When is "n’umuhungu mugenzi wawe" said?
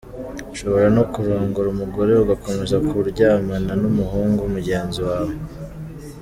3.81-5.33